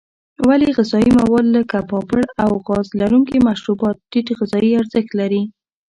ولې 0.47 0.69
غذایي 0.77 1.11
مواد 1.19 1.45
لکه 1.57 1.77
پاپړ 1.91 2.21
او 2.43 2.51
غاز 2.65 2.87
لرونکي 2.99 3.37
مشروبات 3.47 3.97
ټیټ 4.11 4.27
غذایي 4.39 4.71
ارزښت 4.81 5.11
لري. 5.19 5.41